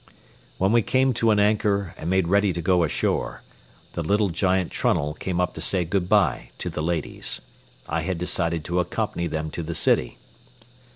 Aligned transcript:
When 0.57 0.71
we 0.71 0.81
came 0.81 1.13
to 1.13 1.29
an 1.29 1.37
anchor 1.37 1.93
and 1.95 2.09
made 2.09 2.27
ready 2.27 2.51
to 2.53 2.61
go 2.63 2.83
ashore, 2.83 3.43
the 3.93 4.01
little 4.01 4.29
giant 4.29 4.71
Trunnell 4.71 5.13
came 5.13 5.39
up 5.39 5.53
to 5.53 5.61
say 5.61 5.85
good 5.85 6.09
by 6.09 6.49
to 6.57 6.71
the 6.71 6.81
ladies. 6.81 7.39
I 7.87 8.01
had 8.01 8.17
decided 8.17 8.65
to 8.65 8.79
accompany 8.79 9.27
them 9.27 9.51
to 9.51 9.61
the 9.61 9.75
city. 9.75 10.17